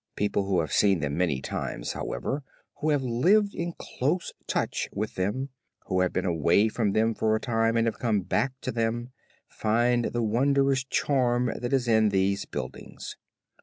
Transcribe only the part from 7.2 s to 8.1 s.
a time and have